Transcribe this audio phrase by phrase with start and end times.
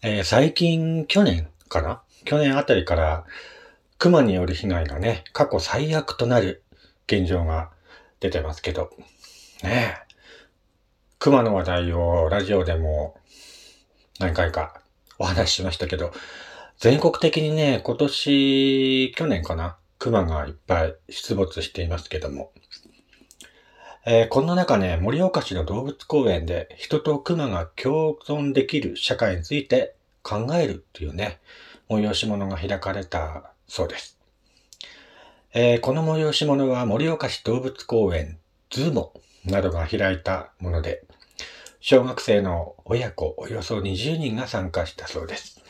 [0.00, 2.02] えー最近、去年かな？
[2.24, 3.24] 去年あたりから、
[3.98, 6.62] 熊による被害がね、過去最悪となる
[7.08, 7.70] 現状が
[8.20, 8.90] 出てますけど、
[9.64, 10.14] ねえ。
[11.18, 13.18] 熊の話題をラジオでも
[14.20, 14.80] 何回か
[15.18, 16.12] お話ししましたけど、
[16.78, 19.78] 全国的にね、今年、去年かな？
[19.98, 22.52] 熊がいっぱい出没していますけども、
[24.10, 31.40] えーこんな中ね、盛岡市の動物公園で人と熊が共存できる社会について考えるっていうね、
[31.90, 34.18] 催し物が開かれたそうです。
[35.52, 38.38] えーこの催し物は盛岡市動物公園
[38.70, 39.12] ズモ
[39.44, 41.04] などが開いたもので、
[41.80, 45.62] 小学生の親子およそ20人が参加したそうです。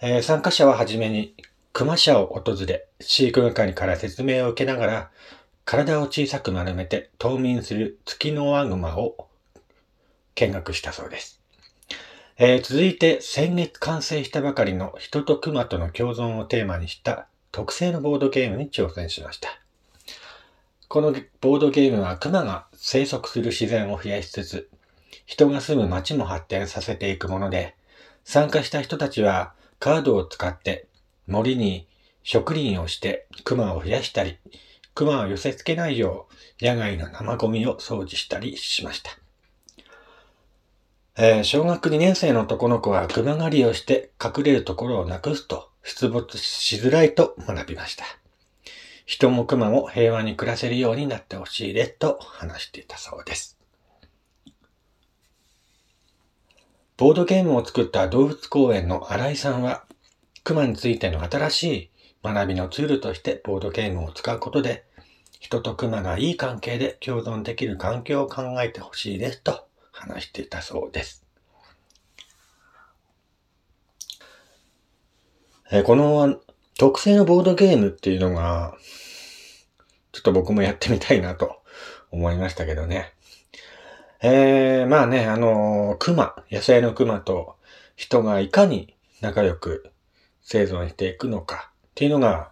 [0.00, 1.34] えー参加者ははじめに
[1.74, 5.10] 熊舎を訪れ、飼育係から説明を受けながら、
[5.64, 9.28] 体を小さく丸めて冬眠する月のワグマを
[10.34, 11.40] 見学したそうです。
[12.36, 19.48] えー続いて先月完成したばかりの人と熊との共存をテーマにした特製のボードゲームに挑戦しました。
[20.88, 24.68] このボードゲームは熊が生息する自然を増やしつつ、
[25.24, 27.74] 人が住む街も発展させていくもので、
[28.24, 30.88] 参加した人たちはカードを使って
[31.26, 31.86] 森に
[32.22, 34.38] 植林をして熊を増やしたり、
[34.94, 36.28] 熊を寄せ付けないよ
[36.60, 39.10] う野外の生ゴミを掃除したりしました。
[41.16, 48.04] えー小学2年生の男の子は熊狩りをして隠れるところをなくすと出没しづらいと学びました。
[49.06, 53.58] 人も熊も平和に暮らせるようになってほしいですと話していたそうです。
[56.96, 59.84] ボードゲームを作った動物公園の新井さんは、
[60.44, 61.90] 熊についての新しい
[62.24, 64.86] 学びのツールとしてボードゲームを使うことで、
[65.40, 71.26] 人と熊がいい関係で共存できる環境を考えてほしいですと話していたそうです。
[75.70, 76.40] えこの
[76.78, 78.74] 特製のボードゲームっていうのが、
[80.12, 81.62] ちょっと僕もやってみたいなと
[82.10, 83.12] 思いましたけどね。
[84.22, 87.56] えー、まあね、あのー熊、野生の熊と
[87.96, 89.92] 人がいかに仲良く
[90.40, 92.50] 生存していくのかっていうのが、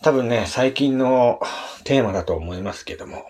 [0.00, 1.40] 多分ね、最近の
[1.82, 3.26] テーマだと思いますけども。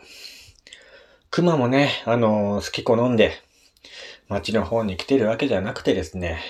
[1.30, 3.32] 熊もね、あの好き好んで
[4.28, 6.42] 街の方に来てるわけじゃなくてですね、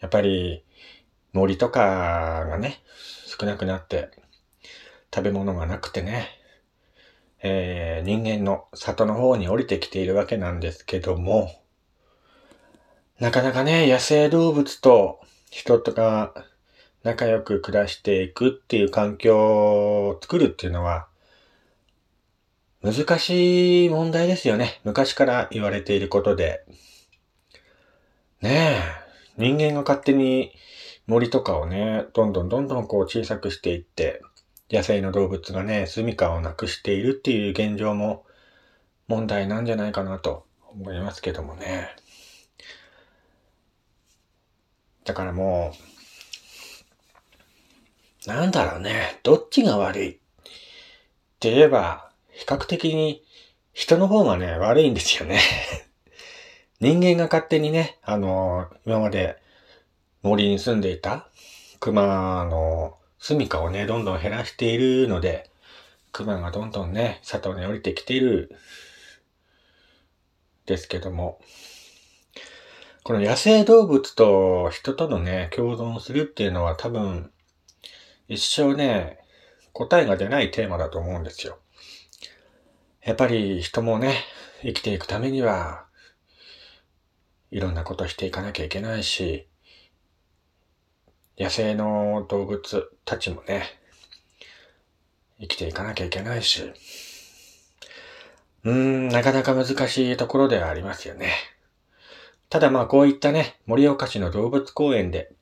[0.00, 0.64] やっぱり
[1.32, 2.82] 森とかがね、
[3.38, 4.10] 少なくなって
[5.14, 6.26] 食べ物がなくてね、
[7.40, 11.52] えー人間の里の方に降りてきているわけなんですけども、
[13.20, 15.20] なかなかね、野生動物と
[15.52, 16.34] 人とか
[17.02, 21.08] 仲良く暮らしていくっていう環境を作るっていうのは、
[22.82, 24.80] 難しい問題ですよね。
[24.84, 26.64] 昔から言われていることで。
[28.40, 28.82] ねえ、
[29.36, 30.52] 人間が勝手に
[31.06, 34.20] 森とかをね、どんどんどんどんこう小さくしていって、
[34.70, 38.24] 野生の動物がね、住処をなくしているっていう現状も
[39.06, 41.90] 問題なんじゃないかなと思いますけどもね。
[45.04, 45.91] だからもう、
[48.26, 50.10] なんだろうね、どっちが悪い？
[50.10, 50.14] っ
[51.40, 53.24] て言えば、比較的に
[53.72, 55.40] 人の方がね、悪いんですよね。
[56.78, 59.38] 人間が勝手にね、あの、今まで
[60.22, 61.28] 森に住んでいた
[61.80, 65.50] 熊の住処をね、どんどん減らしているので、
[66.12, 68.54] 熊がどんどんね、里に降りてきている、
[70.66, 71.40] ですけども、
[73.02, 77.32] この野生動物と人とのね、共存するっていうのは多分、
[78.28, 79.18] 一生ね、
[79.72, 81.58] 答えが出ないテーマだと思うんですよ。
[83.02, 84.16] やっぱり人もね、
[84.62, 85.86] 生きていくためには、
[87.50, 89.46] いろんなことしていかなきゃいけないし、
[91.38, 93.64] 野生の動物たちもね、
[95.40, 96.72] 生きていかなきゃいけないし、
[98.64, 101.32] うーん、なかなか難しいところではありますよね。
[102.48, 105.32] ただまあこういったね、盛岡市の動物公園で、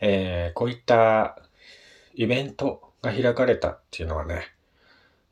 [0.00, 1.42] えー、こういった
[2.16, 4.52] イベントが開かれたっていうのはね、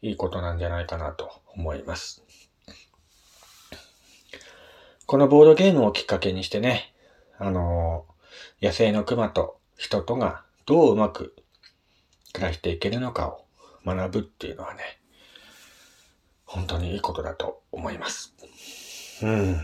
[0.02, 2.22] いいことなんじゃないかなと思います。
[5.06, 6.94] このボードゲームをきっかけにしてね、
[7.38, 8.14] あのー
[8.60, 11.34] 野生の熊と人とがどううまく
[12.32, 13.44] 暮らしていけるのかを
[13.84, 14.80] 学ぶっていうのはね、
[16.44, 18.34] 本当にいいことだと思います。
[19.22, 19.56] うん。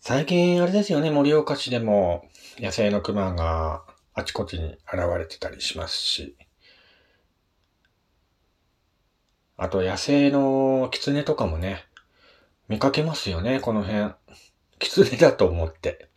[0.00, 2.24] 最近あれですよね、盛岡市でも
[2.58, 3.82] 野生の熊が
[4.18, 6.36] あちこちに現れてたりしますし、
[9.56, 11.84] あと野生の狐とかもね、
[12.66, 14.14] 見かけますよね、この辺。
[14.80, 16.08] 狐だと思って。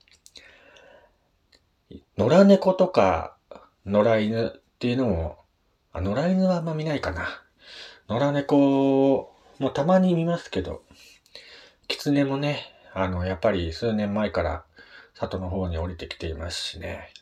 [2.17, 3.37] 野良猫とか
[3.85, 5.37] 野良犬っていうのも、
[5.93, 7.27] あ、野良犬はあんま見ないかな。
[8.09, 10.81] 野良猫もたまに見ますけど、
[11.87, 12.63] 狐もね、
[12.95, 14.65] あの、やっぱり数年前から
[15.13, 17.13] 里の方に降りてきていますしね。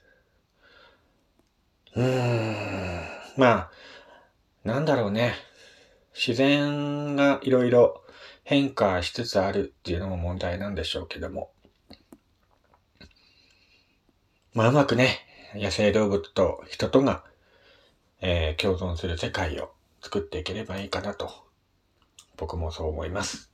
[1.96, 3.02] うーん、
[3.38, 3.72] まあ、
[4.64, 5.34] なんだろうね。
[6.14, 8.04] 自然がいろいろ
[8.44, 11.52] 変化しつつあるっていうのも問題なんでしょうけども。
[14.54, 15.20] まあうまくね、
[15.56, 17.24] 野生動物と人とが、
[18.22, 19.72] えー、共存する世界を
[20.02, 21.32] 作っていければいいかなと、
[22.38, 23.49] 僕もそう思います。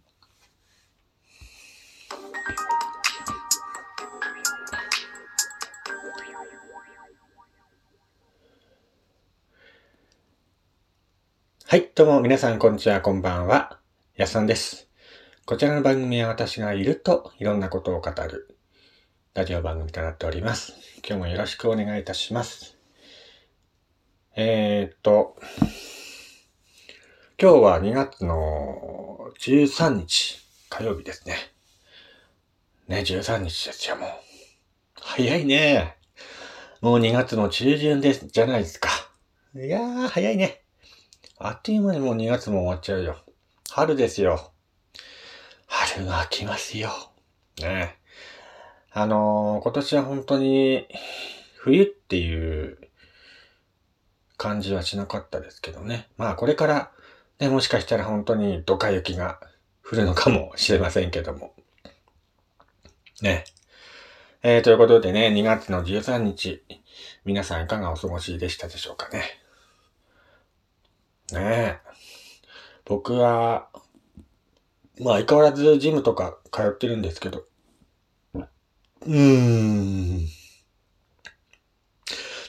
[11.75, 13.81] はい、どうも皆さんこんにちは、こんばんは。
[14.15, 14.87] やさんです。
[15.45, 18.57] こちらの番組は私がいるといろんなことを語る
[19.33, 20.71] ラジオ番組となっております。
[21.05, 22.77] 今日もよろしくお願いいたします。
[24.37, 25.35] えー、っと、
[27.37, 30.39] 今日は2月の13日
[30.69, 31.35] 火曜日ですね。
[32.87, 34.09] ね、13日ですよ、もう。
[35.01, 35.97] 早いね。
[36.79, 38.87] もう2月の中旬です、じゃないですか。
[39.53, 40.61] いやー、早いね。
[41.37, 43.17] あっという間にもう2月も終わっちゃうよ。
[43.69, 44.51] 春ですよ。
[45.67, 46.89] 春が来ますよ。
[47.59, 47.97] ね
[48.91, 50.87] あのー、今年は本当に
[51.57, 52.77] 冬っていう
[54.37, 56.07] 感じはしなかったですけどね。
[56.17, 56.91] まあこれから
[57.39, 59.41] ね、もしかしたら本当にドカ雪が
[59.83, 61.53] 降るのかもしれませんけども。
[63.21, 63.43] ね。
[64.41, 66.63] えー、ということでね、2月の13日、
[67.25, 69.23] 皆さんいかがお過ごしでしたでしょうかね。
[71.33, 71.79] ねえ。
[72.85, 73.69] 僕は、
[74.99, 77.45] まあ相変わらずジムとか通ってるんですけど、
[78.33, 80.27] うーん。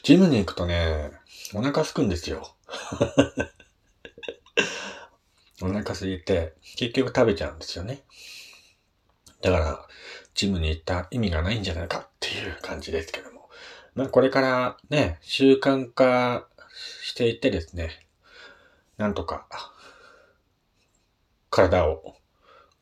[0.03, 1.11] ジムに行くとね、
[1.55, 2.55] お腹すくんですよ。
[5.63, 8.03] お腹すいて、結局食べちゃうんですよね。
[9.43, 9.89] だから、
[10.35, 13.51] ジムに行った意味がないんじゃないかっていう感じですけども。
[13.95, 16.47] まあこれからね、習慣化
[17.03, 18.06] していってですね、
[18.97, 19.47] なんとか、
[21.51, 22.17] 体を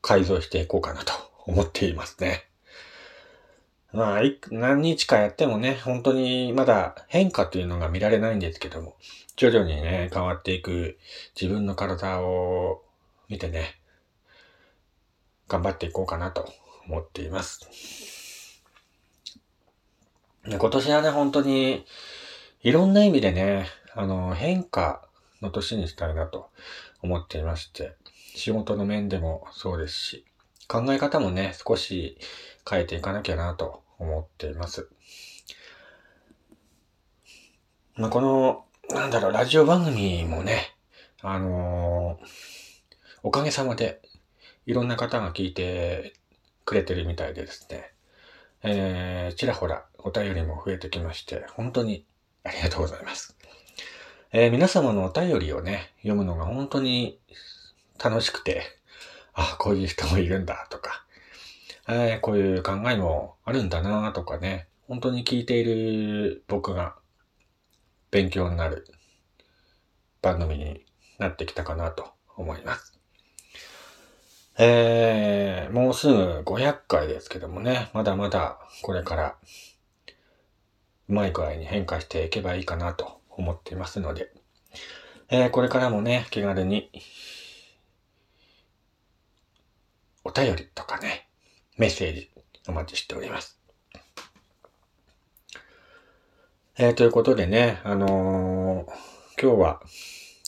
[0.00, 1.12] 改造していこうかなと
[1.46, 2.48] 思っていますね。
[3.92, 8.96] まあ、何日かやってもね、本当にまだ変化というのが見られないんですけども、
[9.36, 10.98] 徐々にね、変わっていく
[11.40, 12.82] 自分の体を
[13.28, 13.80] 見てね、
[15.48, 16.52] 頑張っていこうかなと
[16.88, 18.60] 思っています。
[20.46, 21.86] 今年はね、本当に
[22.62, 25.08] いろんな意味でね、あの、変化
[25.44, 26.50] の年にしたいなと
[27.02, 27.94] 思っていまして、
[28.34, 30.24] 仕事の面でもそうですし、
[30.66, 32.18] 考え方もね、少し
[32.68, 34.88] 変えていかなきゃなと思っています。
[37.96, 40.74] まあ、この、なんだろう、ラジオ番組もね、
[41.22, 42.26] あのー、
[43.22, 44.02] おかげさまで、
[44.66, 46.14] いろんな方が聞いて
[46.64, 47.92] くれてるみたいでですね、
[48.62, 52.06] えー、ちらほらお便りも増えてきまして、本当に
[52.44, 53.36] ありがとうございます。
[54.36, 57.20] えー、皆様のお便りをね、読むのが本当に
[58.02, 58.64] 楽しくて、
[59.32, 61.04] あ、こういう人もいるんだとか、
[61.86, 66.96] えー、こういう考えもあるんだなとかね、本当に聞いている僕が
[68.10, 68.88] 勉強になる
[70.20, 70.84] 番組に
[71.20, 72.98] なってきたかなと思います。
[74.58, 79.36] えー、もうすぐ500回ですけどもね、まだまだこれから
[81.08, 84.32] うまい具合に変化していけばいいかなと思っていますので、
[85.28, 86.90] えー、これからもね、気軽に、
[90.24, 91.28] お便りとかね、
[91.76, 92.30] メッセージ
[92.68, 93.58] お待ちしております。
[96.76, 99.80] えー、ということでね、あのー、今日は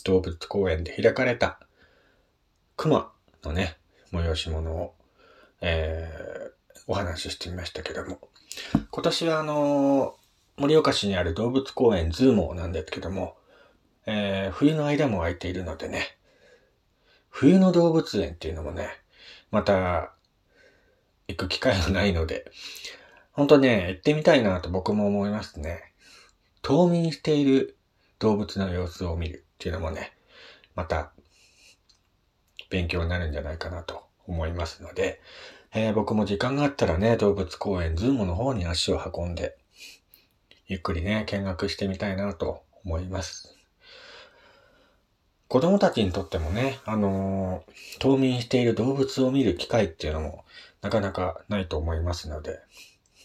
[0.05, 1.61] 動物公園で開かれた
[2.77, 3.13] 熊
[3.45, 3.77] のね、
[4.13, 4.95] 催し物を、
[5.61, 8.19] えー、お話ししてみましたけども、
[8.91, 10.17] 今年はあの
[10.59, 13.37] 盛岡市にある動物公園ズーモーなんですけども、
[14.07, 16.17] えー、冬の間も空いているのでね、
[17.29, 18.89] 冬の動物園っていうのもね、
[19.51, 20.15] また
[21.29, 22.51] 行く機会がないので、
[23.33, 25.93] 本当ね、行ってみたいなと僕も思いますね。
[26.63, 27.77] 冬眠している
[28.19, 30.17] 動物の様子を見るっていうのもね、
[30.75, 31.13] また
[32.71, 35.21] 勉強になるんじゃないかなと思いますので、
[35.75, 39.59] えー、僕も時間があったらね、動物公園ズーモの方に足を運んで、
[40.69, 43.57] ゆっくりね、見学してみたいなと思います。
[45.47, 50.45] 子供たちにとってもね、あのー、冬眠している動物を見る機会っていうのも、
[50.83, 52.59] なかなかないと思いますので、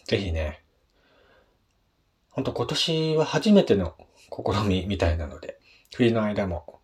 [0.06, 0.62] ぜひね、
[2.30, 3.96] ほんと今年は初めての
[4.30, 5.58] 試みみたいなので、
[5.96, 6.80] 冬の間も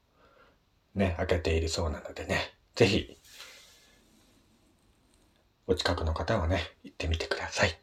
[0.97, 3.17] ね、開けているそうなのでね、ぜひ、
[5.69, 7.79] お近くの方はね、行ってみてください。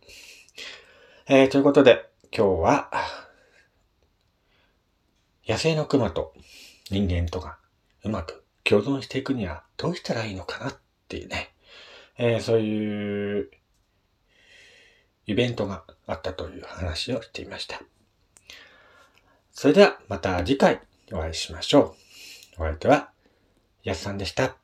[1.27, 2.91] えー、ということで、今日は、
[5.47, 6.33] 野生の熊と
[6.91, 7.57] 人間とが
[8.03, 10.73] うまく共存していくにはどうしたらいいのかなっ
[11.07, 11.53] ていうね、
[12.17, 13.49] えー、そういう
[15.27, 17.81] イベントがあったという話をしていました。
[19.53, 20.81] それではまた次回
[21.13, 21.95] お会いしましょ
[22.57, 22.63] う。
[22.63, 23.11] お相手は
[23.83, 24.57] やすさんでした。